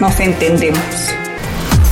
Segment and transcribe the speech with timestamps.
[0.00, 0.80] nos entendemos.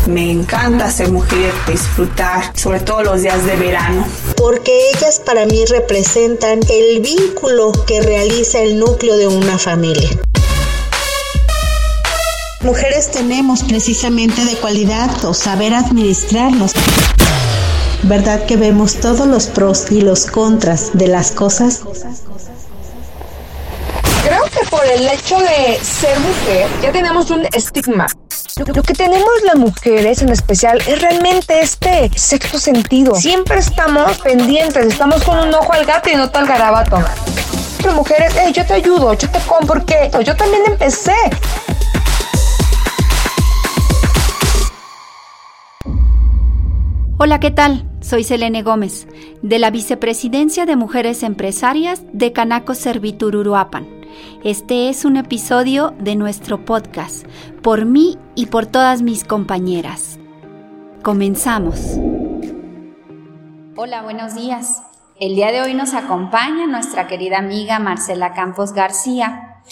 [0.07, 4.07] Me encanta ser mujer, disfrutar, sobre todo los días de verano.
[4.37, 10.11] Porque ellas para mí representan el vínculo que realiza el núcleo de una familia.
[12.61, 16.73] Mujeres tenemos precisamente de cualidad o saber administrarnos.
[18.03, 21.83] ¿Verdad que vemos todos los pros y los contras de las cosas?
[24.85, 28.07] Por el hecho de ser mujer ya tenemos un estigma.
[28.59, 33.15] Lo, que tenemos las mujeres en especial es realmente este sexto sentido.
[33.15, 36.99] Siempre estamos pendientes, estamos con un ojo al gato y no al garabato.
[37.83, 41.17] Las mujeres, hey, yo te ayudo, yo te compro, porque yo también empecé.
[47.17, 47.89] Hola, ¿qué tal?
[48.03, 49.07] Soy Selene Gómez,
[49.41, 54.04] de la Vicepresidencia de Mujeres Empresarias de Canaco Servitur Uruapan.
[54.45, 57.27] Este es un episodio de nuestro podcast,
[57.63, 60.19] por mí y por todas mis compañeras.
[61.03, 61.99] Comenzamos.
[63.77, 64.83] Hola, buenos días.
[65.19, 69.63] El día de hoy nos acompaña nuestra querida amiga Marcela Campos García,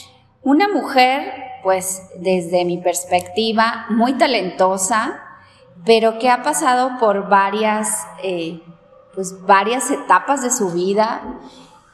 [0.42, 5.20] una mujer, pues desde mi perspectiva, muy talentosa,
[5.84, 8.62] pero que ha pasado por varias, eh,
[9.14, 11.22] pues varias etapas de su vida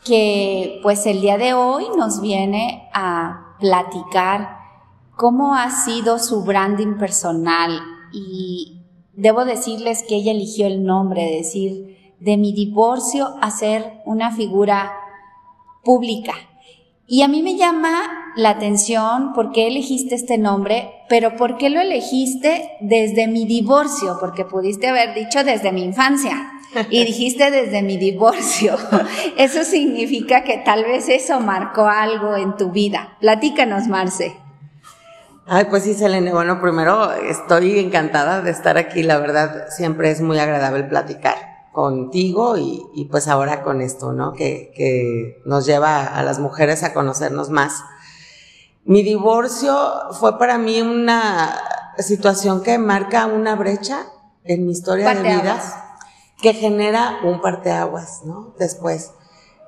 [0.08, 4.56] que pues el día de hoy nos viene a platicar
[5.16, 7.78] cómo ha sido su branding personal.
[8.12, 8.80] Y
[9.12, 14.92] debo decirles que ella eligió el nombre, decir, de mi divorcio a ser una figura
[15.84, 16.32] pública.
[17.06, 21.68] Y a mí me llama la atención por qué elegiste este nombre, pero por qué
[21.70, 26.52] lo elegiste desde mi divorcio, porque pudiste haber dicho desde mi infancia
[26.90, 28.76] y dijiste desde mi divorcio.
[29.36, 33.16] Eso significa que tal vez eso marcó algo en tu vida.
[33.20, 34.36] Platícanos, Marce.
[35.46, 36.32] Ay, pues sí, Selene.
[36.32, 39.02] Bueno, primero estoy encantada de estar aquí.
[39.02, 41.36] La verdad, siempre es muy agradable platicar
[41.72, 44.32] contigo y, pues ahora con esto, ¿no?
[44.32, 47.82] Que, que, nos lleva a las mujeres a conocernos más.
[48.84, 49.76] Mi divorcio
[50.18, 51.54] fue para mí una
[51.98, 54.06] situación que marca una brecha
[54.44, 55.60] en mi historia de vida,
[56.40, 58.54] que genera un parteaguas, ¿no?
[58.58, 59.12] Después.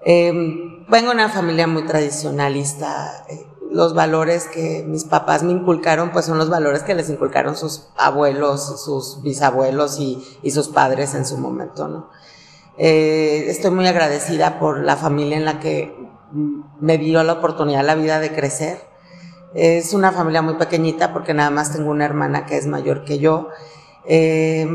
[0.05, 6.11] Em, vengo de una familia muy tradicionalista, eh, los valores que mis papás me inculcaron,
[6.11, 11.15] pues son los valores que les inculcaron sus abuelos, sus bisabuelos y, y sus padres
[11.15, 12.09] en su momento, ¿no?
[12.79, 15.95] Eh, estoy muy agradecida por la familia en la que
[16.81, 18.81] me dio la oportunidad, la vida de crecer.
[19.55, 23.19] Es una familia muy pequeñita porque nada más tengo una hermana que es mayor que
[23.19, 23.49] yo.
[24.07, 24.67] Eh,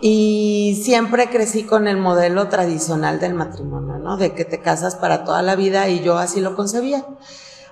[0.00, 4.16] y siempre crecí con el modelo tradicional del matrimonio, ¿no?
[4.16, 7.04] De que te casas para toda la vida y yo así lo concebía.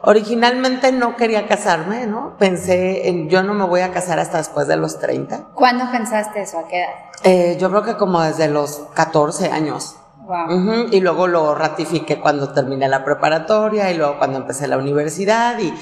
[0.03, 2.37] Originalmente no quería casarme, ¿no?
[2.39, 5.49] Pensé en, yo no me voy a casar hasta después de los 30.
[5.55, 6.59] ¿Cuándo pensaste eso?
[6.59, 6.91] ¿A qué edad?
[7.25, 9.97] Eh, yo creo que como desde los 14 años.
[10.27, 10.89] Wow.
[10.93, 15.73] Y luego lo ratifiqué cuando terminé la preparatoria y luego cuando empecé la universidad y,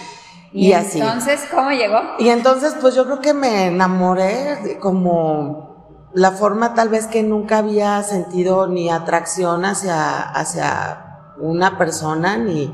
[0.53, 1.01] y, así.
[1.01, 2.01] Entonces, ¿cómo llegó?
[2.21, 5.76] Y entonces, pues yo creo que me enamoré como
[6.13, 12.73] la forma tal vez que nunca había sentido ni atracción hacia, hacia una persona, ni,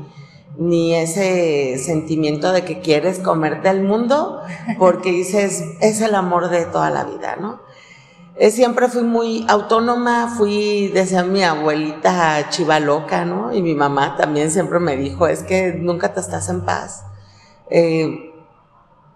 [0.57, 4.41] ni ese sentimiento de que quieres comerte el mundo,
[4.77, 7.61] porque dices, es el amor de toda la vida, ¿no?
[8.35, 13.53] Eh, siempre fui muy autónoma, fui, decía mi abuelita chiva loca, ¿no?
[13.53, 17.03] Y mi mamá también siempre me dijo, es que nunca te estás en paz.
[17.69, 18.33] Eh,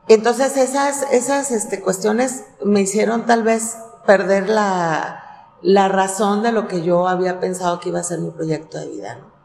[0.07, 3.77] entonces esas, esas este, cuestiones me hicieron tal vez
[4.07, 5.27] perder la,
[5.61, 8.87] la razón de lo que yo había pensado que iba a ser mi proyecto de
[8.87, 9.37] vida, ¿no?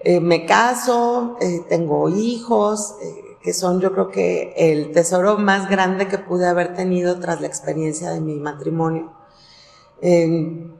[0.00, 5.68] Eh, me caso, eh, tengo hijos, eh, que son yo creo que el tesoro más
[5.68, 9.12] grande que pude haber tenido tras la experiencia de mi matrimonio.
[10.00, 10.72] Em,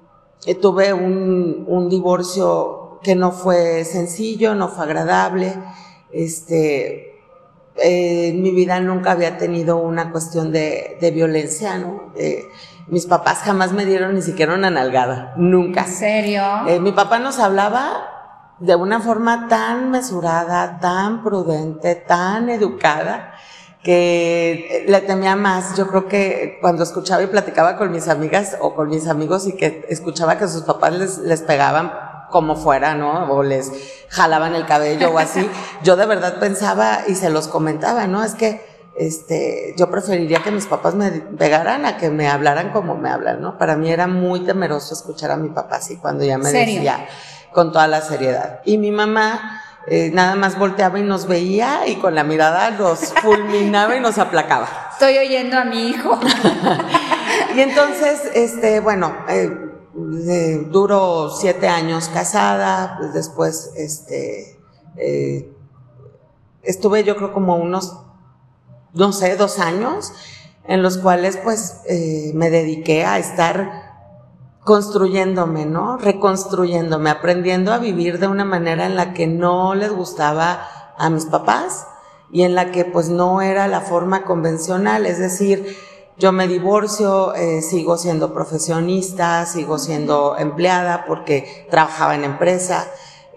[0.60, 5.52] tuve un, un, divorcio que no fue sencillo, no fue agradable.
[6.12, 7.20] Este,
[7.76, 12.12] en mi vida nunca había tenido una cuestión de, de violencia, ¿no?
[12.88, 15.84] Mis papás jamás me dieron ni siquiera una nalgada, nunca.
[15.84, 16.42] ¿En serio?
[16.80, 18.18] mi papá nos hablaba
[18.58, 23.34] de una forma tan mesurada, tan prudente, tan educada,
[23.82, 25.76] que le temía más.
[25.76, 29.56] Yo creo que cuando escuchaba y platicaba con mis amigas o con mis amigos y
[29.56, 31.92] que escuchaba que sus papás les, les pegaban
[32.30, 33.32] como fuera, ¿no?
[33.32, 33.72] O les
[34.08, 35.48] jalaban el cabello o así,
[35.82, 38.24] yo de verdad pensaba y se los comentaba, ¿no?
[38.24, 38.67] Es que
[38.98, 43.40] este, yo preferiría que mis papás me pegaran a que me hablaran como me hablan,
[43.40, 43.58] ¿no?
[43.58, 47.06] Para mí era muy temeroso escuchar a mi papá así cuando ya me decía
[47.52, 48.60] con toda la seriedad.
[48.64, 52.98] Y mi mamá eh, nada más volteaba y nos veía y con la mirada nos
[53.22, 54.68] fulminaba y nos aplacaba.
[54.92, 56.18] Estoy oyendo a mi hijo.
[57.56, 59.50] y entonces, este, bueno, eh,
[60.70, 64.58] duro siete años casada, pues después, este,
[64.96, 65.50] eh,
[66.62, 67.96] estuve yo creo como unos,
[68.94, 70.12] no sé, dos años
[70.64, 73.88] en los cuales pues eh, me dediqué a estar
[74.64, 75.96] construyéndome, ¿no?
[75.96, 80.68] Reconstruyéndome, aprendiendo a vivir de una manera en la que no les gustaba
[80.98, 81.86] a mis papás
[82.30, 85.74] y en la que pues no era la forma convencional, es decir,
[86.18, 92.86] yo me divorcio, eh, sigo siendo profesionista, sigo siendo empleada porque trabajaba en empresa,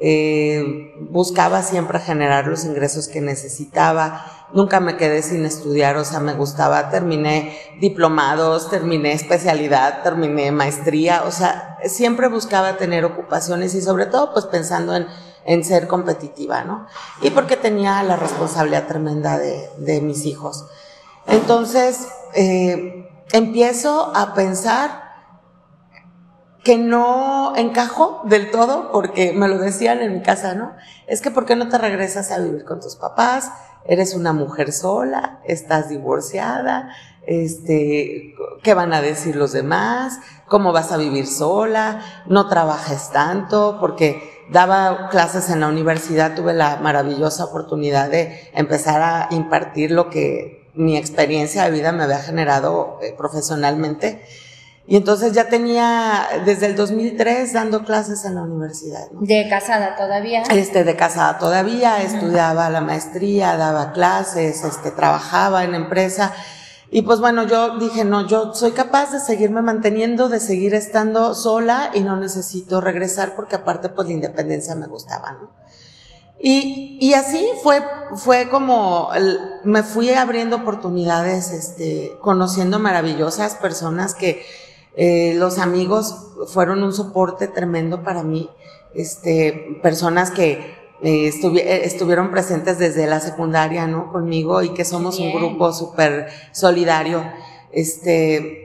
[0.02, 6.20] eh, buscaba siempre generar los ingresos que necesitaba, nunca me quedé sin estudiar, o sea,
[6.20, 13.82] me gustaba, terminé diplomados, terminé especialidad, terminé maestría, o sea, siempre buscaba tener ocupaciones y
[13.82, 15.08] sobre todo pues pensando en,
[15.46, 16.88] en ser competitiva, ¿no?
[17.22, 20.66] Y porque tenía la responsabilidad tremenda de, de mis hijos.
[21.28, 25.12] Entonces, eh, empiezo a pensar
[26.64, 30.74] que no encajo del todo, porque me lo decían en mi casa, ¿no?
[31.08, 33.52] Es que ¿por qué no te regresas a vivir con tus papás?
[33.86, 36.94] Eres una mujer sola, estás divorciada,
[37.26, 40.20] este, ¿qué van a decir los demás?
[40.48, 42.02] ¿Cómo vas a vivir sola?
[42.28, 49.02] No trabajes tanto, porque daba clases en la universidad, tuve la maravillosa oportunidad de empezar
[49.02, 54.24] a impartir lo que mi experiencia de vida me había generado eh, profesionalmente
[54.92, 59.10] y entonces ya tenía desde el 2003 dando clases en la universidad.
[59.22, 60.44] ¿De casada todavía?
[60.52, 66.34] Este, de casada todavía, estudiaba la maestría, daba clases, este, trabajaba en empresa.
[66.90, 71.36] Y pues bueno, yo dije, no, yo soy capaz de seguirme manteniendo, de seguir estando
[71.36, 75.52] sola y no necesito regresar porque aparte pues la independencia me gustaba, ¿no?
[76.38, 77.82] Y, y así fue,
[78.16, 79.10] fue como
[79.64, 84.44] me fui abriendo oportunidades, este, conociendo maravillosas personas que
[84.96, 88.50] eh, los amigos fueron un soporte tremendo para mí,
[88.94, 94.12] este, personas que eh, eh, estuvieron presentes desde la secundaria, ¿no?
[94.12, 97.24] Conmigo y que somos un grupo súper solidario.
[97.72, 98.62] Este,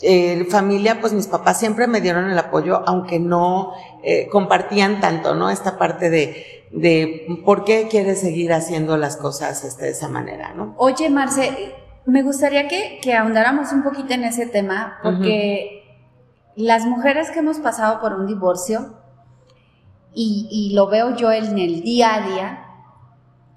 [0.00, 3.72] eh, familia, pues mis papás siempre me dieron el apoyo, aunque no
[4.02, 5.50] eh, compartían tanto, ¿no?
[5.50, 10.54] Esta parte de, de por qué quieres seguir haciendo las cosas este, de esa manera,
[10.54, 10.74] ¿no?
[10.78, 11.74] Oye, Marce,
[12.08, 15.82] me gustaría que, que ahondáramos un poquito en ese tema, porque
[16.56, 18.94] las mujeres que hemos pasado por un divorcio,
[20.14, 22.64] y, y, lo veo yo en el día a día,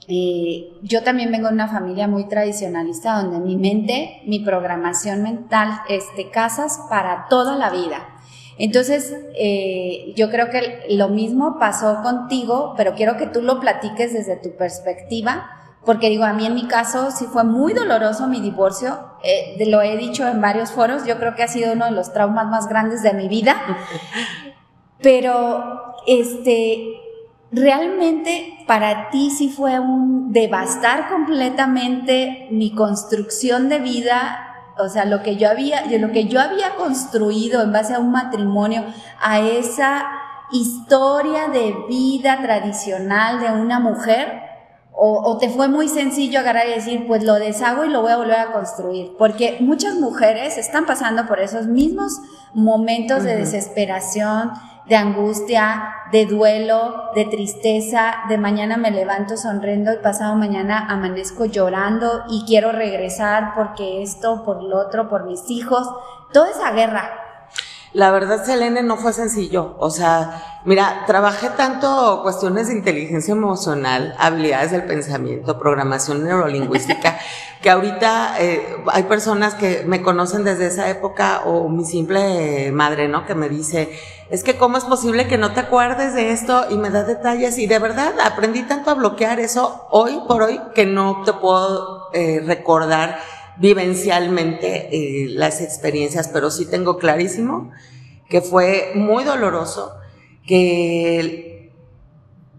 [0.09, 5.69] eh, yo también vengo de una familia muy tradicionalista, donde mi mente, mi programación mental
[5.87, 8.09] es de casas para toda la vida.
[8.57, 14.11] Entonces, eh, yo creo que lo mismo pasó contigo, pero quiero que tú lo platiques
[14.11, 18.39] desde tu perspectiva porque digo, a mí en mi caso sí fue muy doloroso mi
[18.39, 21.91] divorcio, eh, lo he dicho en varios foros, yo creo que ha sido uno de
[21.91, 23.55] los traumas más grandes de mi vida,
[25.01, 26.99] pero este,
[27.51, 35.23] realmente para ti sí fue un devastar completamente mi construcción de vida, o sea, lo
[35.23, 38.85] que yo había, lo que yo había construido en base a un matrimonio,
[39.19, 40.05] a esa
[40.51, 44.50] historia de vida tradicional de una mujer,
[44.93, 48.17] o, te fue muy sencillo agarrar y decir, pues lo deshago y lo voy a
[48.17, 49.13] volver a construir.
[49.17, 52.19] Porque muchas mujeres están pasando por esos mismos
[52.53, 54.51] momentos de desesperación,
[54.87, 61.45] de angustia, de duelo, de tristeza, de mañana me levanto sonriendo y pasado mañana amanezco
[61.45, 65.89] llorando y quiero regresar porque esto, por lo otro, por mis hijos.
[66.33, 67.09] Toda esa guerra
[67.93, 69.75] la verdad, Selene, no fue sencillo.
[69.79, 77.19] O sea, mira, trabajé tanto cuestiones de inteligencia emocional, habilidades del pensamiento, programación neurolingüística,
[77.61, 83.09] que ahorita eh, hay personas que me conocen desde esa época o mi simple madre,
[83.09, 83.25] ¿no?
[83.25, 83.89] Que me dice,
[84.29, 87.57] es que cómo es posible que no te acuerdes de esto y me da detalles.
[87.57, 92.09] Y de verdad, aprendí tanto a bloquear eso hoy por hoy que no te puedo
[92.13, 93.19] eh, recordar
[93.61, 97.71] vivencialmente eh, las experiencias, pero sí tengo clarísimo
[98.27, 99.93] que fue muy doloroso,
[100.47, 101.71] que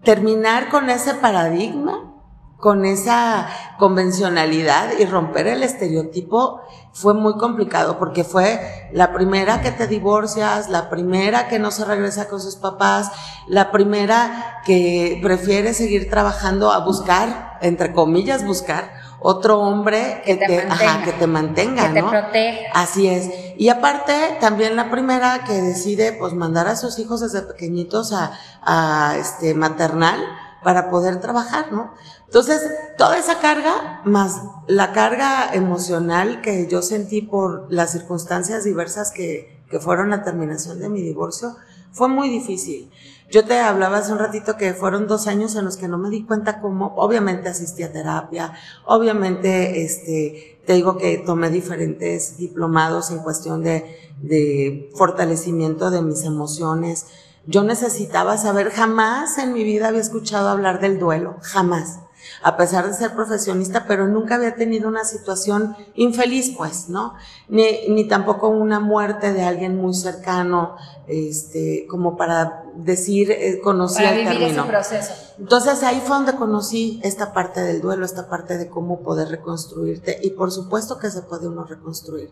[0.03, 2.13] terminar con ese paradigma,
[2.57, 6.61] con esa convencionalidad y romper el estereotipo
[6.93, 11.83] fue muy complicado porque fue la primera que te divorcias, la primera que no se
[11.83, 13.11] regresa con sus papás,
[13.47, 20.67] la primera que prefiere seguir trabajando a buscar, entre comillas, buscar otro hombre que, te,
[20.67, 22.59] mantenga, que te mantenga, que te proteja.
[22.73, 23.29] Así es.
[23.57, 28.33] Y aparte, también la primera que decide, pues, mandar a sus hijos desde pequeñitos a,
[28.61, 30.19] a este, maternal,
[30.63, 31.93] para poder trabajar, ¿no?
[32.25, 32.61] Entonces,
[32.97, 39.61] toda esa carga, más la carga emocional que yo sentí por las circunstancias diversas que,
[39.69, 41.55] que fueron la terminación de mi divorcio,
[41.93, 42.91] fue muy difícil.
[43.31, 46.09] Yo te hablaba hace un ratito que fueron dos años en los que no me
[46.09, 48.53] di cuenta cómo, obviamente asistí a terapia,
[48.85, 56.23] obviamente, este, te digo que tomé diferentes diplomados en cuestión de, de fortalecimiento de mis
[56.23, 57.07] emociones.
[57.47, 61.99] Yo necesitaba saber, jamás en mi vida había escuchado hablar del duelo, jamás
[62.41, 67.13] a pesar de ser profesionista, pero nunca había tenido una situación infeliz, pues, ¿no?
[67.47, 70.75] Ni, ni tampoco una muerte de alguien muy cercano,
[71.07, 75.13] este, como para decir, eh, conocí para el vivir ese proceso.
[75.39, 80.19] Entonces ahí fue donde conocí esta parte del duelo, esta parte de cómo poder reconstruirte
[80.23, 82.31] y por supuesto que se puede uno reconstruir.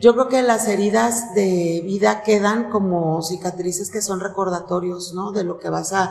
[0.00, 5.30] Yo creo que las heridas de vida quedan como cicatrices que son recordatorios, ¿no?
[5.30, 6.10] De lo que vas a,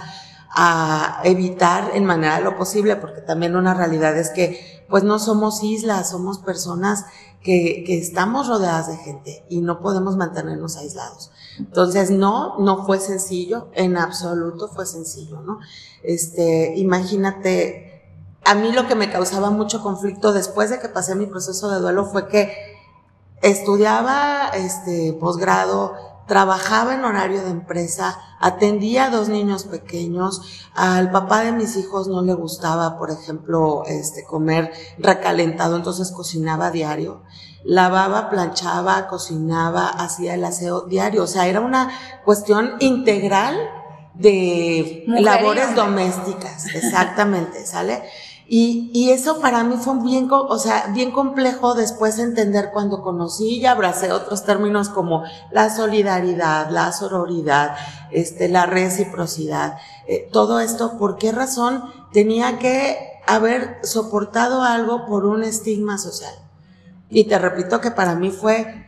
[0.55, 5.17] a evitar en manera de lo posible, porque también una realidad es que pues no
[5.17, 7.05] somos islas, somos personas
[7.41, 11.31] que, que estamos rodeadas de gente y no podemos mantenernos aislados.
[11.57, 15.59] Entonces, no, no fue sencillo, en absoluto fue sencillo, ¿no?
[16.03, 18.03] Este, imagínate,
[18.45, 21.79] a mí lo que me causaba mucho conflicto después de que pasé mi proceso de
[21.79, 22.53] duelo fue que
[23.41, 25.93] estudiaba este posgrado,
[26.27, 32.07] trabajaba en horario de empresa, atendía a dos niños pequeños, al papá de mis hijos
[32.07, 37.23] no le gustaba, por ejemplo, este comer recalentado, entonces cocinaba diario,
[37.63, 41.89] lavaba, planchaba, cocinaba, hacía el aseo diario, o sea, era una
[42.23, 43.57] cuestión integral
[44.13, 48.03] de Mujer labores domésticas, exactamente, ¿sale?
[48.55, 53.55] Y, y eso para mí fue bien, o sea, bien complejo después entender cuando conocí
[53.57, 57.75] y abracé otros términos como la solidaridad, la sororidad,
[58.11, 62.95] este, la reciprocidad, eh, todo esto, ¿por qué razón tenía que
[63.25, 66.35] haber soportado algo por un estigma social?
[67.09, 68.82] Y te repito que para mí fue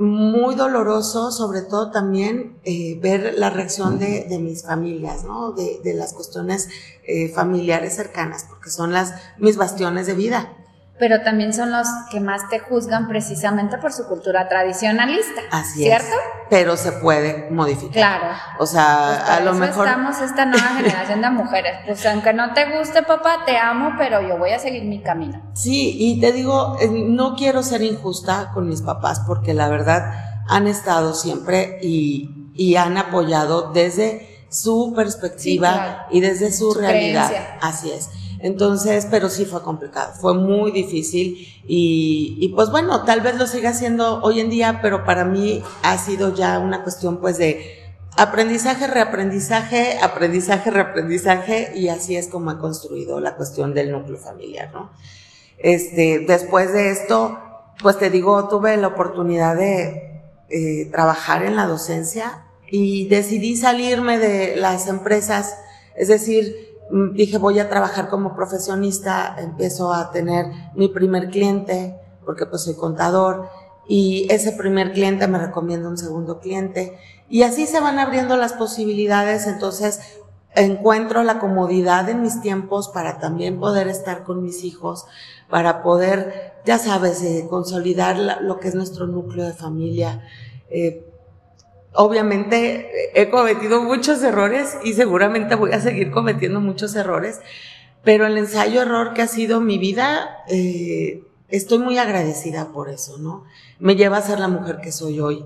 [0.00, 5.52] muy doloroso, sobre todo también eh, ver la reacción de, de mis familias, ¿no?
[5.52, 6.70] De, de las cuestiones
[7.04, 10.56] eh, familiares cercanas, porque son las mis bastiones de vida.
[11.00, 15.40] Pero también son los que más te juzgan precisamente por su cultura tradicionalista.
[15.50, 16.06] Así ¿Cierto?
[16.06, 16.14] es.
[16.50, 17.92] Pero se puede modificar.
[17.92, 18.26] Claro.
[18.54, 19.86] O Pues sea, por a lo eso mejor.
[19.88, 21.72] estamos esta nueva generación de mujeres.
[21.86, 25.40] Pues aunque no te guste, papá, te amo, pero yo voy a seguir mi camino.
[25.54, 30.12] Sí, y te digo, eh, no quiero ser injusta con mis papás porque la verdad
[30.48, 36.02] han estado siempre y, y han apoyado desde su perspectiva Sí, claro.
[36.10, 37.28] y desde su, Su realidad.
[37.28, 37.58] creencia.
[37.62, 38.10] Así es.
[38.42, 43.46] Entonces, pero sí fue complicado, fue muy difícil y, y pues bueno, tal vez lo
[43.46, 47.80] siga siendo hoy en día, pero para mí ha sido ya una cuestión pues de
[48.16, 54.70] aprendizaje, reaprendizaje, aprendizaje, reaprendizaje y así es como he construido la cuestión del núcleo familiar,
[54.72, 54.90] ¿no?
[55.58, 57.38] Este, después de esto,
[57.82, 64.18] pues te digo, tuve la oportunidad de eh, trabajar en la docencia y decidí salirme
[64.18, 65.56] de las empresas,
[65.96, 66.69] es decir,
[67.12, 72.74] dije voy a trabajar como profesionista, empiezo a tener mi primer cliente, porque pues soy
[72.74, 73.48] contador,
[73.88, 78.52] y ese primer cliente me recomienda un segundo cliente, y así se van abriendo las
[78.52, 80.00] posibilidades, entonces
[80.54, 85.06] encuentro la comodidad en mis tiempos para también poder estar con mis hijos,
[85.48, 90.22] para poder, ya sabes, eh, consolidar lo que es nuestro núcleo de familia.
[90.70, 91.09] Eh,
[91.94, 97.40] obviamente he cometido muchos errores y seguramente voy a seguir cometiendo muchos errores,
[98.04, 103.18] pero el ensayo error que ha sido mi vida, eh, estoy muy agradecida por eso,
[103.18, 103.44] ¿no?
[103.78, 105.44] Me lleva a ser la mujer que soy hoy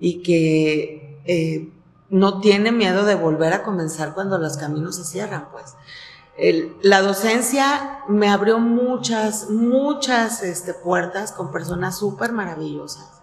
[0.00, 1.68] y que eh,
[2.10, 5.74] no tiene miedo de volver a comenzar cuando los caminos se cierran, pues.
[6.82, 13.13] La docencia me abrió muchas, muchas este, puertas con personas súper maravillosas.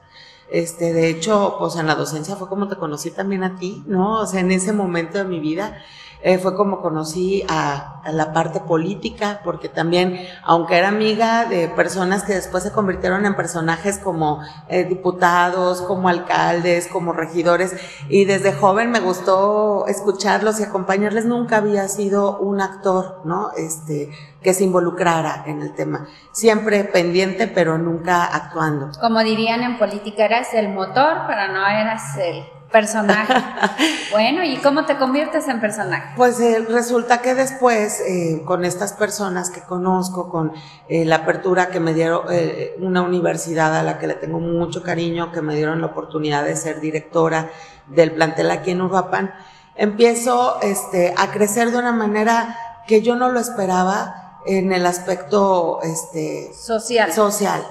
[0.51, 4.19] Este, de hecho, pues en la docencia fue como te conocí también a ti, ¿no?
[4.19, 5.77] O sea, en ese momento de mi vida
[6.23, 12.23] eh, fue como conocí a, la parte política, porque también, aunque era amiga de personas
[12.23, 17.75] que después se convirtieron en personajes como eh, diputados, como alcaldes, como regidores,
[18.09, 23.51] y desde joven me gustó escucharlos y acompañarles, nunca había sido un actor, ¿no?
[23.55, 26.07] Este, que se involucrara en el tema.
[26.31, 28.91] Siempre pendiente, pero nunca actuando.
[28.99, 33.33] Como dirían en política, eras el motor, pero no eras el personaje.
[34.11, 36.13] bueno, ¿y cómo te conviertes en personaje?
[36.15, 40.53] Pues eh, resulta que después, eh, con estas personas que conozco, con
[40.87, 44.81] eh, la apertura que me dieron eh, una universidad a la que le tengo mucho
[44.81, 47.49] cariño, que me dieron la oportunidad de ser directora
[47.87, 49.33] del plantel aquí en Uruapan,
[49.75, 52.55] empiezo este, a crecer de una manera
[52.87, 57.11] que yo no lo esperaba en el aspecto este, social.
[57.11, 57.65] social.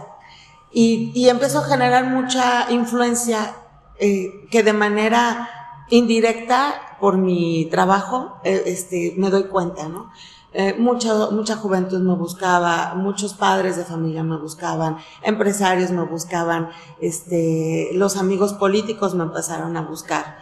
[0.73, 3.55] Y, y empezó a generar mucha influencia
[3.99, 5.51] eh, que de manera
[5.91, 10.11] indirecta por mi trabajo eh, este, me doy cuenta, ¿no?
[10.53, 16.71] Eh, mucha, mucha juventud me buscaba, muchos padres de familia me buscaban, empresarios me buscaban,
[17.01, 20.39] este, los amigos políticos me empezaron a buscar.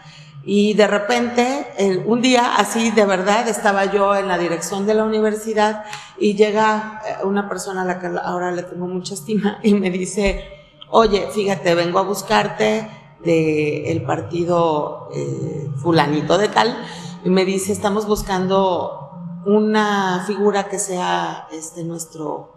[0.51, 5.05] Y de repente, un día así de verdad, estaba yo en la dirección de la
[5.05, 5.85] universidad
[6.17, 9.91] y llega eh, una persona a la que ahora le tengo mucha estima y me
[9.91, 10.43] dice,
[10.89, 12.89] oye, fíjate, vengo a buscarte
[13.23, 16.83] del partido eh, fulanito de tal
[17.27, 22.55] y me dice, estamos buscando una figura que sea este nuestro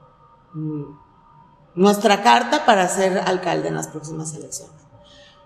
[0.53, 0.83] mm,
[1.75, 4.90] nuestra carta para ser alcalde en las próximas elecciones.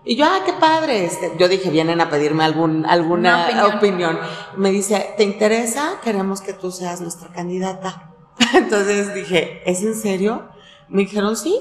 [0.06, 1.04] Y yo, ah, qué padre.
[1.04, 3.76] Este, yo dije, vienen a pedirme algún, alguna opinión.
[3.76, 4.20] opinión.
[4.56, 6.00] Me dice, ¿te interesa?
[6.04, 8.14] Queremos que tú seas nuestra candidata.
[8.54, 10.44] Entonces dije, ¿es en serio?
[10.90, 11.60] Me dijeron, sí.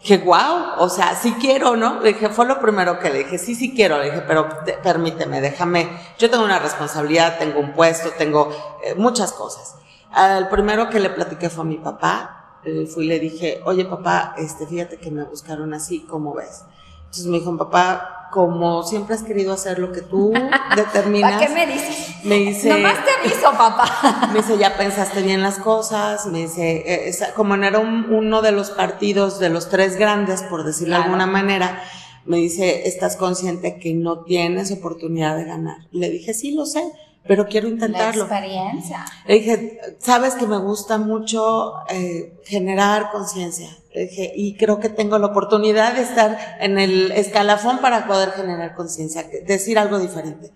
[0.00, 2.00] Dije, wow, o sea, sí quiero, ¿no?
[2.00, 3.98] Le dije, fue lo primero que le dije, sí, sí quiero.
[3.98, 4.48] Le dije, pero
[4.82, 5.88] permíteme, déjame.
[6.18, 8.50] Yo tengo una responsabilidad, tengo un puesto, tengo
[8.84, 9.76] eh, muchas cosas.
[10.16, 12.58] El primero que le platiqué fue a mi papá.
[12.62, 16.64] Eh, fui y le dije, oye papá, este, fíjate que me buscaron así, ¿cómo ves?
[17.10, 20.32] Entonces me dijo, papá, como siempre has querido hacer lo que tú
[20.76, 21.32] determinas.
[21.32, 22.24] ¿Para qué me dices?
[22.24, 22.68] Me dice.
[22.68, 24.28] Nomás te aviso, papá.
[24.32, 26.26] me dice, ya pensaste bien las cosas.
[26.26, 30.62] Me dice, eh, como no era uno de los partidos de los tres grandes, por
[30.62, 31.82] decirlo de alguna manera,
[32.24, 35.78] me dice, ¿estás consciente que no tienes oportunidad de ganar?
[35.90, 36.84] Le dije, sí, lo sé
[37.26, 38.26] pero quiero intentarlo.
[38.26, 39.04] La experiencia.
[39.26, 43.68] Le dije, sabes que me gusta mucho eh, generar conciencia.
[43.94, 48.74] Dije, y creo que tengo la oportunidad de estar en el escalafón para poder generar
[48.74, 50.52] conciencia, decir algo diferente.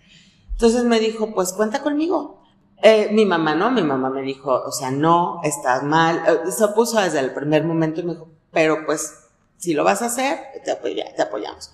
[0.53, 2.41] Entonces me dijo, pues cuenta conmigo.
[2.81, 3.71] Eh, mi mamá, ¿no?
[3.71, 6.23] Mi mamá me dijo, o sea, no, estás mal.
[6.29, 9.13] Eh, se opuso desde el primer momento y me dijo, pero pues,
[9.57, 11.73] si lo vas a hacer, te, te apoyamos.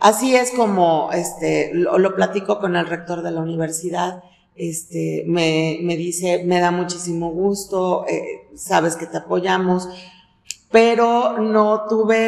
[0.00, 4.22] Así es como este, lo, lo, platico con el rector de la universidad.
[4.54, 9.88] Este, me, me dice, me da muchísimo gusto, eh, sabes que te apoyamos,
[10.70, 12.26] pero no tuve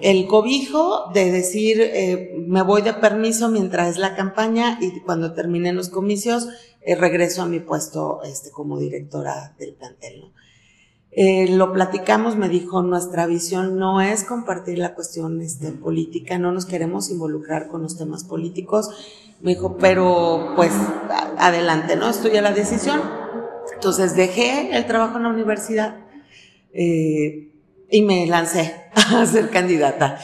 [0.00, 5.32] el cobijo de decir, eh, me voy de permiso mientras es la campaña y cuando
[5.32, 6.48] terminen los comicios,
[6.82, 10.32] eh, regreso a mi puesto este, como directora del plantel.
[11.12, 16.52] Eh, lo platicamos, me dijo, nuestra visión no es compartir la cuestión este, política, no
[16.52, 18.90] nos queremos involucrar con los temas políticos.
[19.40, 20.72] Me dijo, pero pues
[21.38, 22.08] adelante, ¿no?
[22.08, 23.00] Estoy a la decisión.
[23.74, 26.09] Entonces dejé el trabajo en la universidad
[26.72, 27.52] eh,
[27.90, 30.18] y me lancé a ser candidata.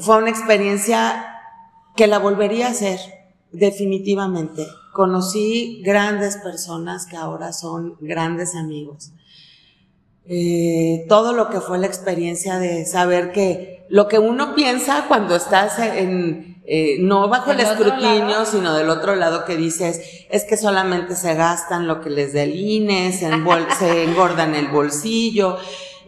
[0.00, 1.26] Fue una experiencia
[1.96, 2.98] que la volvería a hacer,
[3.52, 4.66] definitivamente.
[4.92, 9.12] Conocí grandes personas que ahora son grandes amigos
[10.24, 15.34] eh, todo lo que fue la experiencia de saber que lo que uno piensa cuando
[15.34, 20.56] estás en, eh, no bajo el escrutinio, sino del otro lado que dices, es que
[20.56, 25.58] solamente se gastan lo que les dé el INE, se, engordan el bolsillo,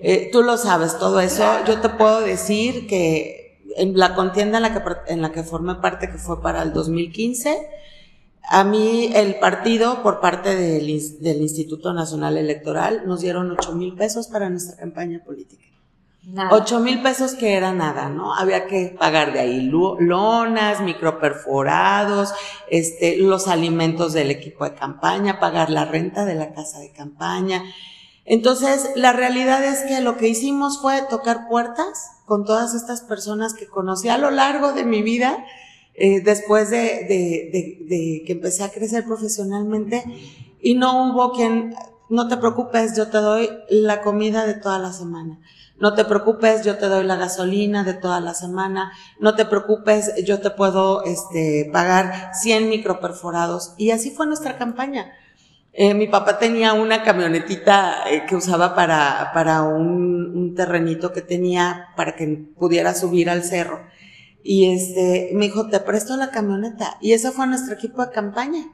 [0.01, 1.45] eh, tú lo sabes, todo eso.
[1.67, 5.75] Yo te puedo decir que en la contienda en la que, en la que formé
[5.77, 7.69] parte, que fue para el 2015,
[8.49, 14.29] a mí el partido, por parte del, Instituto Nacional Electoral, nos dieron ocho mil pesos
[14.29, 15.65] para nuestra campaña política.
[16.51, 18.35] Ocho mil pesos que era nada, ¿no?
[18.35, 22.33] Había que pagar de ahí lonas, microperforados,
[22.71, 27.63] este, los alimentos del equipo de campaña, pagar la renta de la casa de campaña.
[28.25, 33.53] Entonces, la realidad es que lo que hicimos fue tocar puertas con todas estas personas
[33.53, 35.45] que conocí a lo largo de mi vida,
[35.95, 40.03] eh, después de, que empecé a crecer profesionalmente
[40.61, 41.75] y no hubo quien,
[42.09, 45.39] no te preocupes, yo te doy la comida de toda la semana.
[45.79, 48.93] No te preocupes, yo te doy la gasolina de toda la semana.
[49.19, 53.75] No te preocupes, yo te puedo este, pagar 100 microperforados.
[53.77, 55.13] Y así fue nuestra campaña.
[55.73, 61.21] Eh, mi papá tenía una camionetita eh, que usaba para, para un, un terrenito que
[61.21, 63.81] tenía para que pudiera subir al cerro.
[64.45, 66.99] Y este, me dijo, te presto la camioneta.
[67.01, 68.65] Y ese fue nuestro equipo de campaña.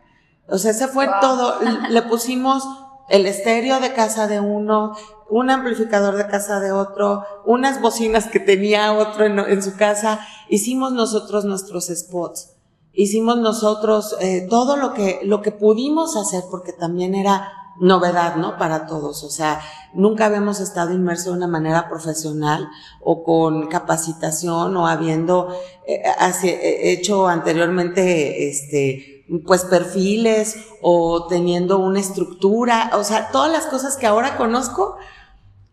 [0.49, 1.61] O sea, ese fue todo.
[1.89, 2.65] Le pusimos
[3.11, 4.97] el estéreo de casa de uno,
[5.29, 10.21] un amplificador de casa de otro, unas bocinas que tenía otro en, su casa.
[10.49, 12.57] Hicimos nosotros nuestros spots.
[12.93, 18.57] Hicimos nosotros eh, todo lo que, lo que pudimos hacer porque también era novedad, ¿no?
[18.59, 19.25] Para todos.
[19.25, 19.61] O sea,
[19.95, 22.69] nunca habíamos estado inmersos de una manera profesional
[23.01, 25.49] o con capacitación o habiendo
[25.87, 26.03] eh,
[26.45, 33.97] eh, hecho anteriormente, este, pues perfiles o teniendo una estructura, o sea, todas las cosas
[33.97, 34.97] que ahora conozco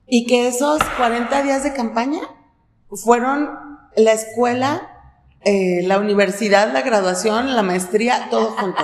[0.07, 2.21] y que esos 40 días de campaña
[2.89, 3.49] fueron
[3.95, 4.89] la escuela,
[5.41, 8.83] eh, la universidad, la graduación, la maestría, todo junto.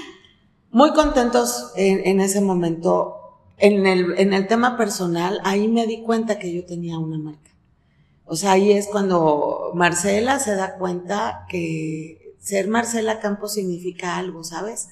[0.70, 3.16] Muy contentos en, en ese momento.
[3.62, 7.50] En el, en el tema personal, ahí me di cuenta que yo tenía una marca.
[8.24, 14.42] O sea, ahí es cuando Marcela se da cuenta que ser Marcela Campos significa algo,
[14.42, 14.88] ¿sabes?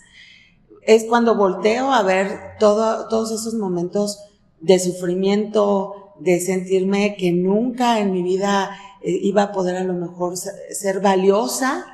[0.83, 4.19] Es cuando volteo a ver todo, todos esos momentos
[4.61, 8.71] de sufrimiento, de sentirme que nunca en mi vida
[9.03, 11.87] eh, iba a poder a lo mejor ser valiosa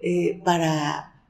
[0.00, 1.22] eh, para,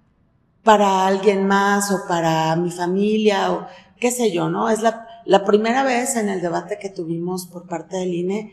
[0.62, 3.66] para alguien más o para mi familia o
[3.99, 4.68] qué sé yo, ¿no?
[4.68, 8.53] Es la, la primera vez en el debate que tuvimos por parte del INE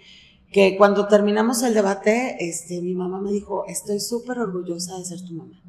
[0.52, 5.24] que cuando terminamos el debate, este, mi mamá me dijo, estoy súper orgullosa de ser
[5.24, 5.62] tu mamá.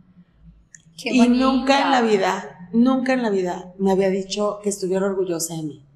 [0.97, 5.55] y nunca en la vida, nunca en la vida me había dicho que estuviera orgullosa
[5.55, 5.87] de mí.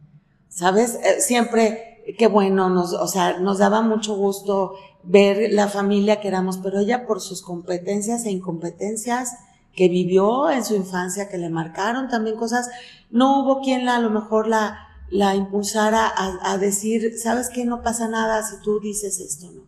[0.49, 0.99] ¿Sabes?
[1.03, 6.29] Eh, siempre, qué bueno, nos, o sea, nos daba mucho gusto ver la familia que
[6.29, 9.33] éramos, pero ella por sus competencias e incompetencias
[9.75, 12.71] que vivió en su infancia, que le marcaron también cosas,
[13.11, 17.83] no hubo quien la, a lo mejor la, la impulsara a, decir, sabes que no
[17.83, 19.67] pasa nada si tú dices esto, ¿no?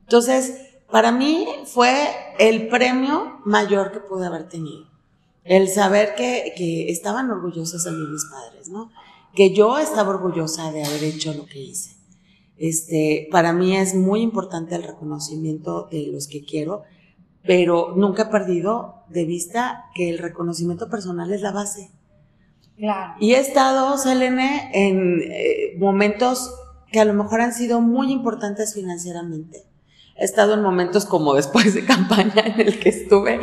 [0.00, 0.54] Entonces,
[0.90, 2.08] para mí fue
[2.38, 4.86] el premio mayor que pude haber tenido.
[5.44, 8.90] El saber que, que estaban orgullosos de mí mis padres, ¿no?
[9.34, 11.96] Que yo estaba orgullosa de haber hecho lo que hice.
[12.62, 16.82] Este, para mí es muy importante el reconocimiento de los que quiero,
[17.44, 21.90] pero nunca he perdido de vista que el reconocimiento personal es la base.
[23.20, 26.54] Y he estado, Selene, en eh, momentos
[26.90, 29.64] que a lo mejor han sido muy importantes financieramente.
[30.16, 33.40] He estado en momentos como después de campaña en el que estuve,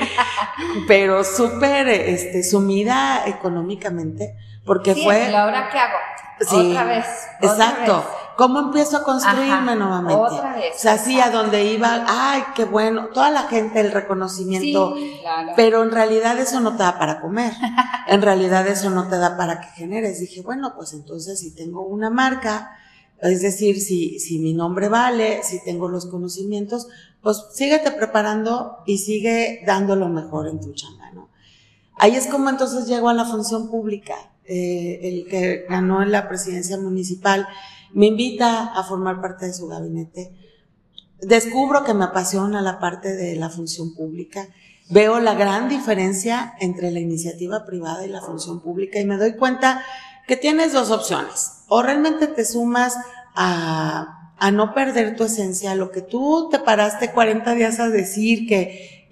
[0.88, 5.30] pero súper este, sumida económicamente, porque sí, fue...
[5.32, 5.98] ¿Y ahora qué hago?
[6.42, 7.06] Sí, otra vez.
[7.42, 8.06] exacto.
[8.40, 10.16] ¿Cómo empiezo a construirme nuevamente?
[10.16, 10.74] Otra vez.
[10.78, 14.96] O sea, sí, a donde iba, ay, qué bueno, toda la gente, el reconocimiento.
[14.96, 15.52] Sí, claro.
[15.58, 17.52] Pero en realidad eso no te da para comer.
[18.08, 20.22] en realidad eso no te da para que generes.
[20.22, 22.78] Dije, bueno, pues entonces si tengo una marca,
[23.20, 26.88] es decir, si, si mi nombre vale, si tengo los conocimientos,
[27.22, 31.28] pues síguete preparando y sigue dando lo mejor en tu chamba, ¿no?
[31.98, 36.30] Ahí es como entonces llego a la función pública, eh, el que ganó en la
[36.30, 37.46] presidencia municipal
[37.94, 40.34] me invita a formar parte de su gabinete.
[41.22, 44.48] Descubro que me apasiona la parte de la función pública.
[44.90, 49.36] Veo la gran diferencia entre la iniciativa privada y la función pública y me doy
[49.36, 49.84] cuenta
[50.28, 51.64] que tienes dos opciones.
[51.68, 52.96] O realmente te sumas
[53.36, 54.16] a,
[54.54, 59.10] no perder tu esencia, lo que tú te paraste 40 días a decir que,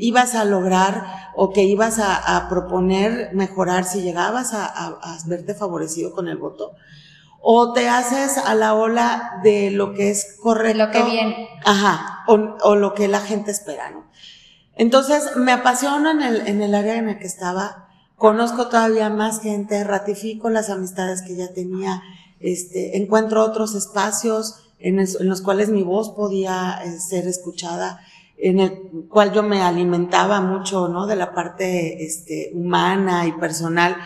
[0.00, 6.28] ibas a lograr o que ibas a, proponer mejorar si llegabas a, verte favorecido con
[6.28, 6.74] el voto
[7.40, 10.86] o te haces a la ola de lo que es correcto.
[10.86, 11.48] lo que viene.
[11.64, 14.06] Ajá, o, lo que la gente espera, ¿no?
[14.74, 19.40] Entonces, me apasiona en el, en el área en el que estaba, conozco todavía más
[19.40, 22.02] gente, ratifico las amistades que ya tenía,
[22.40, 28.00] este, encuentro otros espacios en, en los cuales mi voz podía eh, ser escuchada,
[28.36, 31.06] en el cual yo me alimentaba mucho, ¿no?
[31.06, 33.96] De la parte, este, humana y personal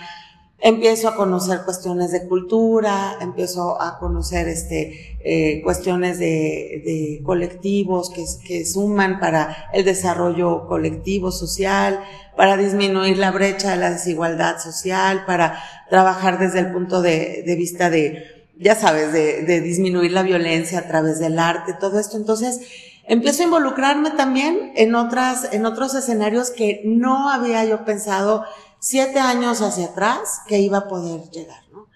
[0.62, 8.11] empiezo a conocer cuestiones de cultura, empiezo a conocer este, eh, cuestiones de, de colectivos
[8.11, 12.01] que, que, suman para el desarrollo colectivo social,
[12.37, 17.57] para disminuir la brecha de la desigualdad social, para trabajar desde el punto de, de
[17.57, 18.22] vista de,
[18.57, 22.16] ya sabes, de, de disminuir la violencia a través del arte, todo esto.
[22.16, 22.61] Entonces,
[23.09, 28.44] empiezo a involucrarme también en otras, en otros escenarios que no había yo pensado
[28.83, 31.87] siete años hacia atrás que iba a poder llegar, ¿no?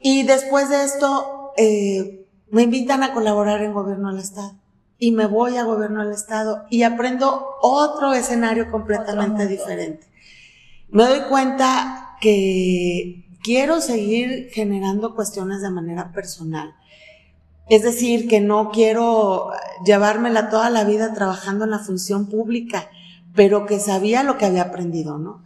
[0.00, 4.58] Y después de esto, eh, me invitan a colaborar en gobierno del Estado.
[4.98, 10.08] Y me voy a gobierno del Estado y aprendo otro escenario completamente diferente.
[10.90, 16.74] Me doy cuenta que quiero seguir generando cuestiones de manera personal.
[17.68, 19.52] Es decir, que no quiero
[19.86, 22.90] llevármela toda la vida trabajando en la función pública,
[23.36, 25.42] pero que sabía lo que había aprendido, ¿no?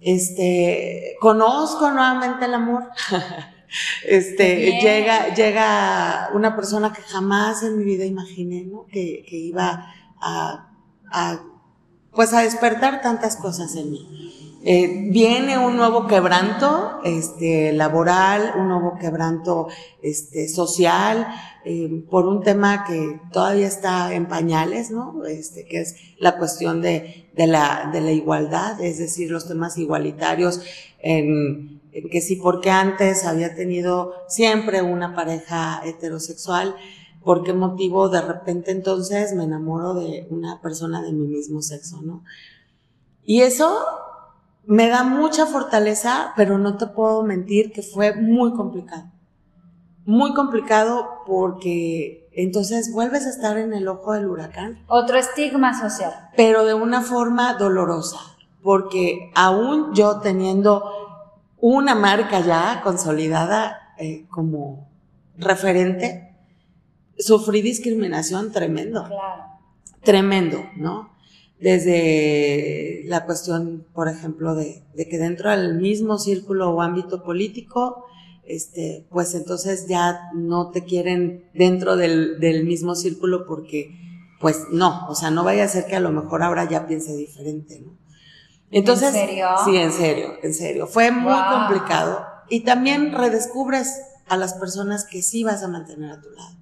[0.00, 2.84] Este, conozco nuevamente el amor.
[4.06, 8.86] este, llega, llega una persona que jamás en mi vida imaginé, ¿no?
[8.86, 10.70] Que, que iba a,
[11.12, 11.40] a,
[12.12, 14.30] pues a despertar tantas cosas en mí.
[14.62, 19.68] Eh, viene un nuevo quebranto este, laboral, un nuevo quebranto
[20.02, 21.26] este, social,
[21.64, 25.24] eh, por un tema que todavía está en pañales, ¿no?
[25.24, 30.60] Este, que es la cuestión de, la igualdad, es decir, los temas igualitarios
[30.98, 36.76] en, en que sí, porque antes había tenido siempre una pareja heterosexual,
[37.24, 42.02] ¿por qué motivo de repente entonces me enamoro de una persona de mi mismo sexo,
[42.02, 42.24] ¿no?
[43.24, 43.70] Y eso
[44.70, 49.10] me da mucha fortaleza, pero no te puedo mentir que fue muy complicado.
[50.04, 54.84] Muy complicado porque entonces vuelves a estar en el ojo del huracán.
[54.86, 56.12] Otro estigma social.
[56.36, 58.20] Pero de una forma dolorosa,
[58.62, 60.84] porque aún yo teniendo
[61.58, 64.88] una marca ya consolidada eh, como
[65.36, 66.32] referente,
[67.18, 69.04] sufrí discriminación tremendo.
[69.08, 69.42] Claro.
[70.04, 71.10] Tremendo, ¿no?
[71.60, 78.04] Desde la cuestión, por ejemplo, de, que dentro del mismo círculo o ámbito político,
[78.44, 83.90] este, pues entonces ya no te quieren dentro del, del, mismo círculo porque,
[84.40, 87.14] pues no, o sea, no vaya a ser que a lo mejor ahora ya piense
[87.14, 88.00] diferente, ¿no?
[88.70, 89.48] Entonces, ¿En serio?
[89.64, 90.86] Sí, en serio, en serio.
[90.86, 92.24] Fue muy complicado.
[92.48, 96.56] Y también redescubres a las personas que sí vas a mantener a tu lado.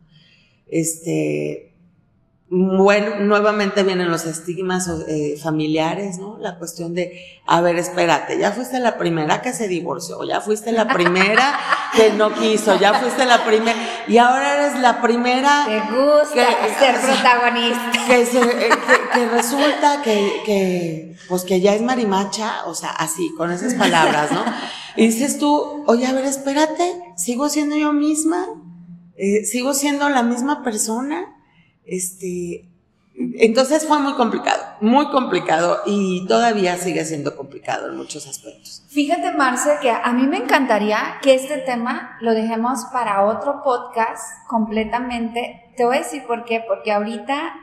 [0.66, 1.77] Este,
[2.50, 6.38] bueno, nuevamente vienen los estigmas eh, familiares, ¿no?
[6.40, 7.12] La cuestión de,
[7.46, 11.58] a ver, espérate, ya fuiste la primera que se divorció, ya fuiste la primera
[11.94, 15.66] que no quiso, ya fuiste la primera, y ahora eres la primera.
[15.66, 17.92] Te gusta que, ser protagonista.
[18.08, 18.70] Eh,
[19.12, 24.32] que, resulta que, que, pues que ya es marimacha, o sea, así, con esas palabras,
[24.32, 24.42] ¿no?
[24.96, 28.46] Y dices tú, oye, a ver, espérate, sigo siendo yo misma,
[29.18, 31.34] eh, sigo siendo la misma persona
[31.88, 32.64] este,
[33.14, 38.84] entonces fue muy complicado, muy complicado y todavía sigue siendo complicado en muchos aspectos.
[38.88, 44.22] Fíjate, Marce, que a mí me encantaría que este tema lo dejemos para otro podcast
[44.46, 45.72] completamente.
[45.76, 47.54] Te voy a decir por qué, porque ahorita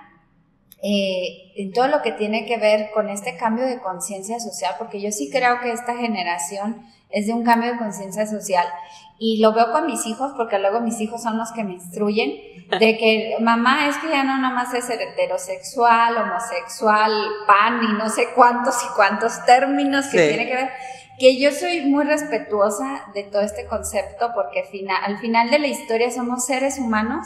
[0.84, 5.02] eh, en todo lo que tiene que ver con este cambio de conciencia social, porque
[5.02, 8.68] yo sí creo que esta generación es de un cambio de conciencia social
[9.17, 12.34] y lo veo con mis hijos, porque luego mis hijos son los que me instruyen,
[12.80, 17.12] de que mamá es que ya no nomás es heterosexual, homosexual,
[17.47, 20.69] pan y no sé cuántos y cuántos términos que tiene que ver,
[21.17, 24.65] que yo soy muy respetuosa de todo este concepto porque
[25.01, 27.25] al final de la historia somos seres humanos,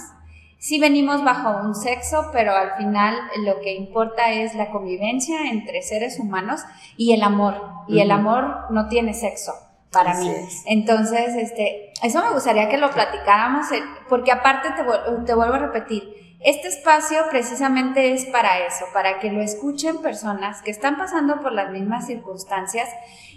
[0.60, 5.82] sí venimos bajo un sexo, pero al final lo que importa es la convivencia entre
[5.82, 6.62] seres humanos
[6.98, 7.56] y el amor,
[7.88, 9.54] y el amor no tiene sexo
[9.92, 10.32] para mí.
[10.66, 14.84] Entonces, este, eso me gustaría que lo platicáramos, eh, porque aparte te,
[15.26, 20.62] te vuelvo a repetir, este espacio precisamente es para eso, para que lo escuchen personas
[20.62, 22.88] que están pasando por las mismas circunstancias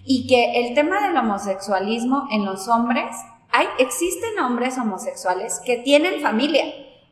[0.04, 3.10] y que el tema del homosexualismo en los hombres,
[3.50, 6.64] hay, existen hombres homosexuales que tienen familia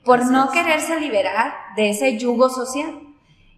[0.05, 3.10] por no quererse liberar de ese yugo social.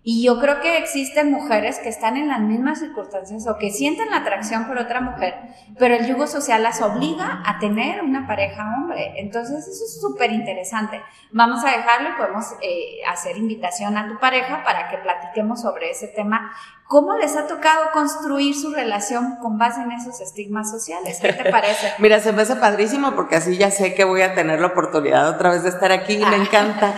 [0.05, 4.11] Y yo creo que existen mujeres que están en las mismas circunstancias o que sienten
[4.11, 5.35] la atracción por otra mujer,
[5.79, 9.13] pero el yugo social las obliga a tener una pareja hombre.
[9.19, 11.01] Entonces eso es súper interesante.
[11.31, 15.91] Vamos a dejarlo y podemos eh, hacer invitación a tu pareja para que platiquemos sobre
[15.91, 16.51] ese tema.
[16.89, 21.21] ¿Cómo les ha tocado construir su relación con base en esos estigmas sociales?
[21.23, 21.93] ¿Qué te parece?
[21.99, 25.29] Mira, se me hace padrísimo porque así ya sé que voy a tener la oportunidad
[25.29, 26.43] otra vez de estar aquí y me ah.
[26.45, 26.95] encanta.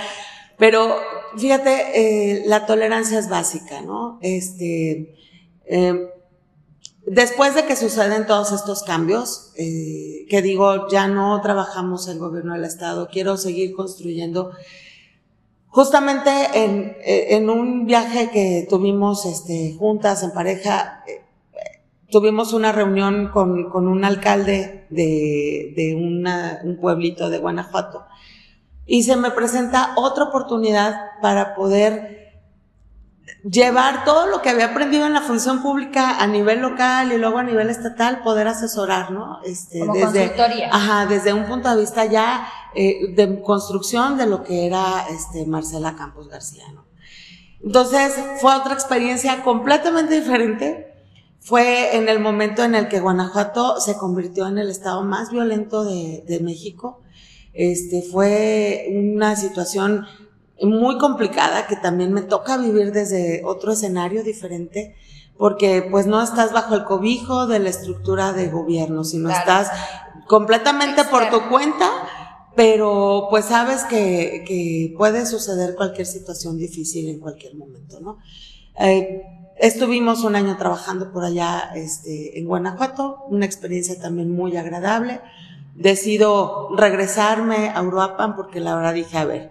[0.56, 0.96] Pero
[1.36, 4.18] fíjate, eh, la tolerancia es básica, ¿no?
[4.22, 5.14] Este,
[5.66, 6.08] eh,
[7.06, 12.54] después de que suceden todos estos cambios, eh, que digo, ya no trabajamos el gobierno
[12.54, 14.52] del Estado, quiero seguir construyendo.
[15.68, 21.02] Justamente en, en un viaje que tuvimos este, juntas en pareja,
[22.10, 28.04] tuvimos una reunión con, un alcalde de, un pueblito de Guanajuato
[28.86, 32.24] y se me presenta otra oportunidad para poder
[33.44, 37.38] llevar todo lo que había aprendido en la función pública a nivel local y luego
[37.38, 39.40] a nivel estatal, poder asesorar, ¿no?
[39.44, 40.68] Este, Como desde, consultoría.
[40.72, 45.46] Ajá, desde un punto de vista ya eh, de construcción de lo que era este,
[45.46, 46.84] Marcela Campos García, ¿no?
[47.62, 50.92] Entonces, fue otra experiencia completamente diferente.
[51.40, 55.84] Fue en el momento en el que Guanajuato se convirtió en el estado más violento
[55.84, 57.03] de, de México
[57.54, 60.06] este, fue una situación
[60.60, 64.94] muy complicada que también me toca vivir desde otro escenario diferente
[65.36, 69.68] porque pues no estás bajo el cobijo de la estructura de gobierno, sino estás
[70.28, 71.90] completamente por tu cuenta,
[72.54, 78.18] pero pues sabes que, que, puede suceder cualquier situación difícil en cualquier momento, ¿no?
[78.78, 79.22] Eh,
[79.56, 85.20] estuvimos un año trabajando por allá este, en Guanajuato, una experiencia también muy agradable.
[85.74, 89.50] Decido regresarme a Uruapan porque la verdad dije, a ver,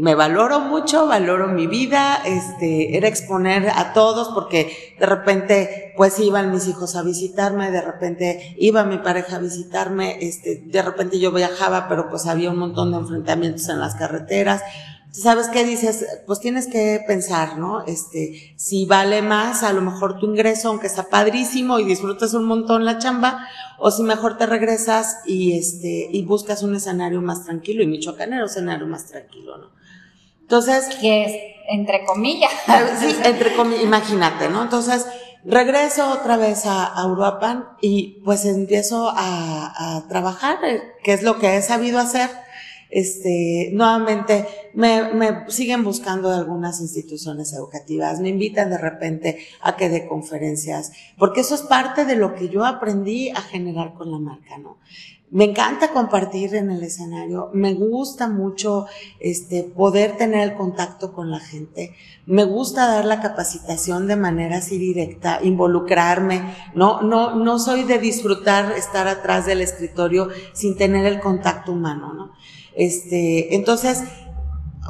[0.00, 6.18] me valoro mucho, valoro mi vida, este, era exponer a todos porque de repente pues
[6.18, 11.20] iban mis hijos a visitarme, de repente iba mi pareja a visitarme, este, de repente
[11.20, 14.62] yo viajaba, pero pues había un montón de enfrentamientos en las carreteras.
[15.12, 16.06] ¿Sabes qué dices?
[16.26, 17.84] Pues tienes que pensar, ¿no?
[17.84, 22.44] Este, si vale más a lo mejor tu ingreso, aunque está padrísimo y disfrutas un
[22.44, 23.46] montón la chamba,
[23.78, 28.32] o si mejor te regresas y este, y buscas un escenario más tranquilo, y Michoacán
[28.32, 29.70] era un escenario más tranquilo, ¿no?
[30.40, 30.96] Entonces.
[30.96, 31.32] Que es
[31.68, 32.50] entre comillas.
[32.98, 34.62] Sí, entre comillas, imagínate, ¿no?
[34.62, 35.06] Entonces,
[35.44, 41.22] regreso otra vez a, a Uruapan y pues empiezo a, a trabajar, eh, que es
[41.22, 42.30] lo que he sabido hacer.
[42.94, 49.88] Este, nuevamente, me, me siguen buscando algunas instituciones educativas, me invitan de repente a que
[49.88, 54.18] dé conferencias, porque eso es parte de lo que yo aprendí a generar con la
[54.18, 54.76] marca, ¿no?
[55.30, 58.84] Me encanta compartir en el escenario, me gusta mucho
[59.18, 61.94] este, poder tener el contacto con la gente,
[62.26, 66.42] me gusta dar la capacitación de manera así directa, involucrarme,
[66.74, 72.12] no, no, no soy de disfrutar estar atrás del escritorio sin tener el contacto humano,
[72.12, 72.32] ¿no?
[72.76, 74.02] Este, entonces,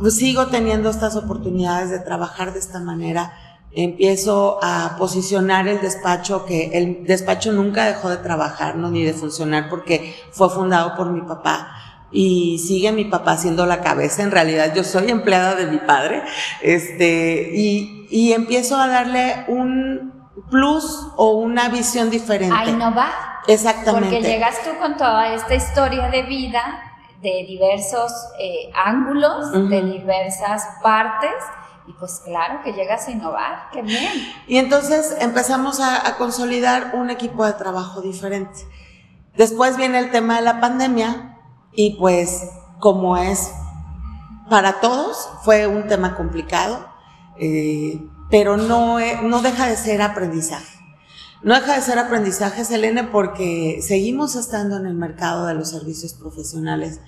[0.01, 3.33] pues, sigo teniendo estas oportunidades de trabajar de esta manera
[3.75, 8.90] empiezo a posicionar el despacho, que el despacho nunca dejó de trabajar, ¿no?
[8.90, 11.79] ni de funcionar, porque fue fundado por mi papá.
[12.14, 14.23] Y sigue mi papá siendo la cabeza.
[14.23, 16.23] En realidad, yo soy empleada de mi padre.
[16.61, 20.12] Este, y, y empiezo a darle un
[20.51, 22.55] plus o una visión diferente.
[22.55, 23.12] A innovar.
[23.47, 24.11] Exactamente.
[24.11, 26.92] Porque llegas tú con toda esta historia de vida
[27.23, 31.31] de diversos eh, ángulos, de diversas partes
[31.87, 34.13] y pues claro que llegas a innovar, qué bien.
[34.47, 38.61] Y entonces empezamos a, consolidar un equipo de trabajo diferente.
[39.37, 41.39] Después viene el tema de la pandemia
[41.73, 43.53] y pues como es
[44.51, 46.87] para todos, fue un tema complicado,
[47.39, 50.82] eh, pero no, no deja de ser aprendizaje.
[51.43, 56.15] No deja de ser aprendizaje, Selene, porque seguimos estando en el mercado de los servicios
[56.15, 57.01] profesionales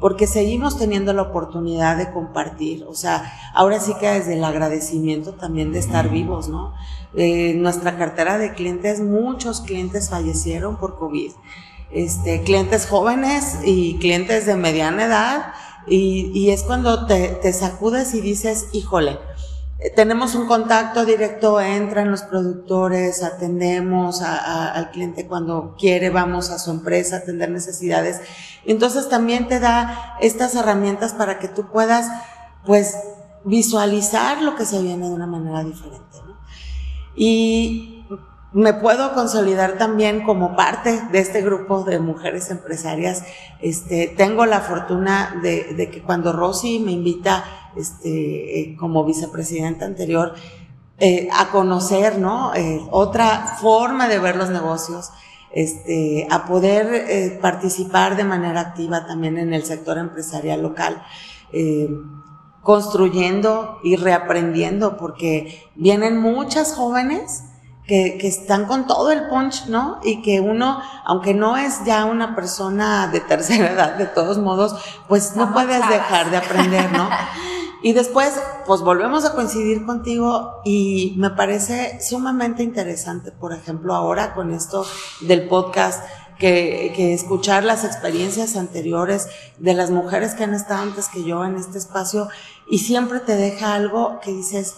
[0.00, 5.34] porque seguimos teniendo la oportunidad de compartir, o sea, ahora sí que desde el agradecimiento
[5.34, 6.74] también de estar vivos, ¿no?
[7.14, 11.32] Eh, nuestra cartera de clientes, muchos clientes fallecieron por COVID,
[11.92, 15.52] este, clientes jóvenes y clientes de mediana edad,
[15.86, 19.18] y, y es cuando te, te sacudes y dices, híjole,
[19.96, 26.70] tenemos un contacto directo, entran los productores, atendemos al cliente cuando quiere, vamos a su
[26.70, 28.20] empresa a atender necesidades.
[28.66, 32.08] Entonces también te da estas herramientas para que tú puedas,
[32.66, 32.94] pues,
[33.44, 36.18] visualizar lo que se viene de una manera diferente.
[37.16, 37.99] Y
[38.52, 43.22] me puedo consolidar también como parte de este grupo de mujeres empresarias.
[43.60, 47.44] Este, tengo la fortuna de, de que cuando Rosy me invita
[47.76, 50.34] este, eh, como vicepresidenta anterior
[50.98, 52.52] eh, a conocer ¿no?
[52.54, 55.10] Eh, otra forma de ver los negocios,
[55.52, 61.02] este, a poder participar de manera activa también en el sector empresarial local.
[62.62, 67.44] Construyendo y reaprendiendo, porque vienen muchas jóvenes
[67.90, 69.98] que, que, están con todo el punch, ¿no?
[70.04, 74.76] Y que uno, aunque no es ya una persona de tercera edad, de todos modos,
[75.08, 77.10] pues no puedes dejar de aprender, ¿no?
[77.82, 84.34] Y después, pues volvemos a coincidir contigo y me parece sumamente interesante, por ejemplo, ahora
[84.34, 84.84] con esto
[85.22, 86.04] del podcast,
[86.38, 91.42] que, que, escuchar las experiencias anteriores de las mujeres que han estado antes que yo
[91.42, 92.28] en este espacio
[92.70, 94.74] y siempre te deja algo que dices,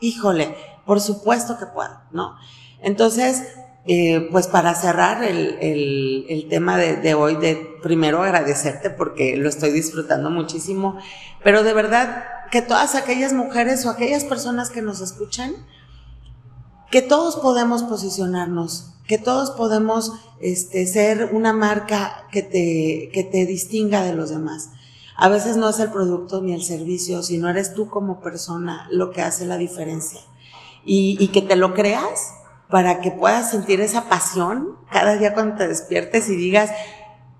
[0.00, 0.56] híjole,
[0.90, 2.34] por supuesto que puedo, ¿no?
[2.82, 3.44] Entonces,
[3.86, 9.70] eh, pues para cerrar el, tema de, de, hoy, de primero agradecerte porque lo estoy
[9.70, 10.98] disfrutando muchísimo,
[11.44, 15.52] pero de verdad que todas aquellas mujeres o aquellas personas que nos escuchan,
[16.90, 23.46] que todos podemos posicionarnos, que todos podemos este, ser una marca que te, que te
[23.46, 24.70] distinga de los demás.
[25.16, 29.12] A veces no es el producto ni el servicio, sino eres tú como persona lo
[29.12, 30.22] que hace la diferencia.
[30.84, 32.34] Y, que te lo creas
[32.68, 36.70] para que puedas sentir esa pasión cada día cuando te despiertes y digas,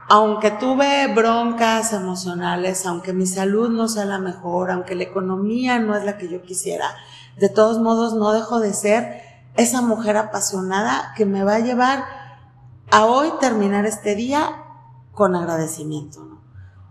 [0.09, 5.97] aunque tuve broncas emocionales, aunque mi salud no sea la mejor, aunque la economía no
[5.97, 6.87] es la que yo quisiera,
[7.39, 9.23] de todos modos no dejo de ser
[9.57, 12.05] esa mujer apasionada que me va a llevar
[12.91, 14.65] a hoy terminar este día
[15.13, 16.30] con agradecimiento.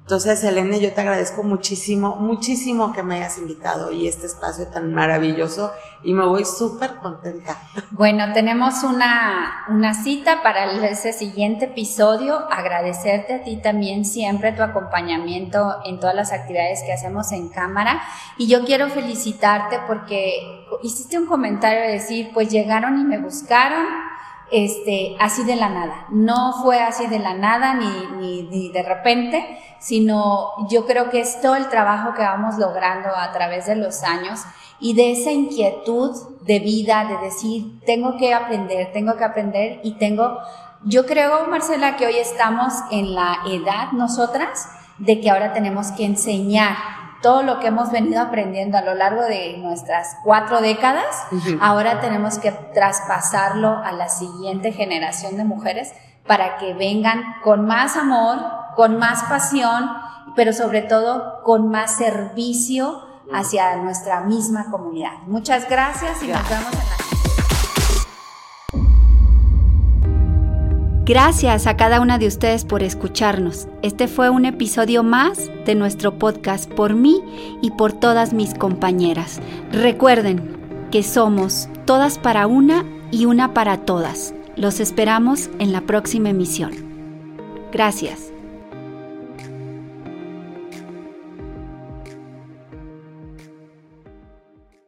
[0.10, 4.92] Entonces, Elena, yo te agradezco muchísimo, muchísimo que me hayas invitado y este espacio tan
[4.92, 7.56] maravilloso y me voy súper contenta.
[7.92, 12.40] Bueno, tenemos una, una cita para ese siguiente episodio.
[12.50, 18.02] Agradecerte a ti también siempre tu acompañamiento en todas las actividades que hacemos en cámara.
[18.36, 23.86] Y yo quiero felicitarte porque hiciste un comentario de decir, pues llegaron y me buscaron
[24.52, 26.06] este, así de la nada.
[26.10, 31.42] No fue así de la nada ni, ni, de repente, sino yo creo que es
[31.42, 34.42] todo el trabajo que vamos logrando a través de los años
[34.80, 39.94] y de esa inquietud de vida, de decir, tengo que aprender, tengo que aprender y
[39.94, 40.40] tengo,
[40.84, 46.06] yo creo, Marcela, que hoy estamos en la edad nosotras de que ahora tenemos que
[46.06, 46.76] enseñar
[47.22, 51.06] todo lo que hemos venido aprendiendo a lo largo de nuestras cuatro décadas,
[51.60, 55.92] ahora tenemos que traspasarlo a la siguiente generación de mujeres
[56.26, 58.40] para que vengan con más amor,
[58.76, 59.90] con más pasión,
[60.36, 63.02] pero sobre todo con más servicio
[63.34, 65.14] hacia nuestra misma comunidad.
[65.28, 67.09] Muchas gracias y nos vemos en la
[71.10, 73.68] Gracias a cada una de ustedes por escucharnos.
[73.82, 77.20] Este fue un episodio más de nuestro podcast por mí
[77.64, 79.42] y por todas mis compañeras.
[79.72, 84.36] Recuerden que somos todas para una y una para todas.
[84.56, 86.74] Los esperamos en la próxima emisión.
[87.72, 88.29] Gracias.